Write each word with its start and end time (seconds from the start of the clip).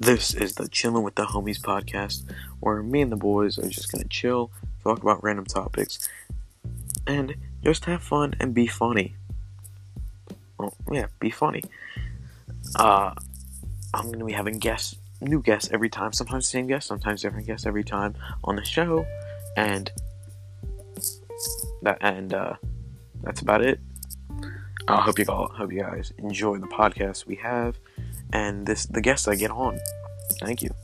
This 0.00 0.32
is 0.32 0.54
the 0.54 0.64
Chillin' 0.64 1.02
with 1.02 1.14
the 1.14 1.26
Homies 1.26 1.60
podcast, 1.60 2.24
where 2.60 2.82
me 2.82 3.02
and 3.02 3.12
the 3.12 3.16
boys 3.16 3.58
are 3.58 3.68
just 3.68 3.92
gonna 3.92 4.04
chill, 4.08 4.50
talk 4.82 5.02
about 5.02 5.22
random 5.22 5.44
topics, 5.44 6.08
and 7.06 7.34
just 7.62 7.84
have 7.84 8.02
fun 8.02 8.34
and 8.40 8.54
be 8.54 8.66
funny. 8.66 9.14
Well, 10.58 10.74
yeah, 10.90 11.06
be 11.20 11.30
funny. 11.30 11.64
Uh, 12.76 13.12
I'm 13.92 14.10
gonna 14.10 14.24
be 14.24 14.32
having 14.32 14.58
guests, 14.58 14.96
new 15.20 15.42
guests 15.42 15.68
every 15.70 15.90
time. 15.90 16.14
Sometimes 16.14 16.48
same 16.48 16.66
guests, 16.66 16.88
sometimes 16.88 17.20
different 17.20 17.46
guests 17.46 17.66
every 17.66 17.84
time 17.84 18.14
on 18.42 18.56
the 18.56 18.64
show, 18.64 19.04
and 19.56 19.92
that 21.82 21.98
and 22.00 22.32
uh, 22.32 22.54
that's 23.22 23.42
about 23.42 23.62
it. 23.62 23.80
I 24.88 25.02
hope 25.02 25.18
you 25.18 25.26
all 25.28 25.48
hope 25.48 25.72
you 25.72 25.80
guys 25.80 26.12
enjoy 26.18 26.58
the 26.58 26.68
podcast 26.68 27.26
we 27.26 27.36
have 27.36 27.76
and 28.34 28.66
this 28.66 28.84
the 28.86 29.00
guests 29.00 29.26
I 29.28 29.36
get 29.36 29.50
on. 29.50 29.78
Thank 30.40 30.60
you. 30.60 30.74